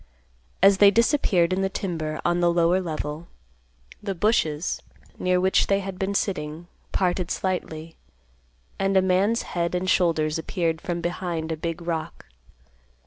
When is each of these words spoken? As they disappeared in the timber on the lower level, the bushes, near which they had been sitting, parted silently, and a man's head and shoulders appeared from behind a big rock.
As 0.63 0.79
they 0.79 0.89
disappeared 0.89 1.53
in 1.53 1.61
the 1.61 1.69
timber 1.69 2.19
on 2.25 2.39
the 2.39 2.51
lower 2.51 2.81
level, 2.81 3.27
the 4.01 4.15
bushes, 4.15 4.81
near 5.19 5.39
which 5.39 5.67
they 5.67 5.79
had 5.81 5.99
been 5.99 6.15
sitting, 6.15 6.65
parted 6.91 7.29
silently, 7.29 7.97
and 8.79 8.97
a 8.97 9.01
man's 9.03 9.43
head 9.53 9.75
and 9.75 9.87
shoulders 9.87 10.39
appeared 10.39 10.81
from 10.81 11.01
behind 11.01 11.51
a 11.51 11.55
big 11.55 11.83
rock. 11.83 12.25